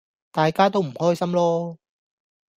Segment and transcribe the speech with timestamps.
[0.31, 1.77] 大家都唔開心囉!